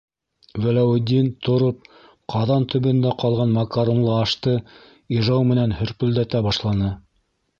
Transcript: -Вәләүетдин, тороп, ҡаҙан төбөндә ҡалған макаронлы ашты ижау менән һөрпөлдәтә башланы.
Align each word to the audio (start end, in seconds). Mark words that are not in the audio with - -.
-Вәләүетдин, 0.61 1.27
тороп, 1.47 1.89
ҡаҙан 2.35 2.65
төбөндә 2.75 3.11
ҡалған 3.23 3.53
макаронлы 3.59 4.15
ашты 4.21 4.55
ижау 5.19 5.47
менән 5.53 5.77
һөрпөлдәтә 5.83 6.45
башланы. 6.49 6.91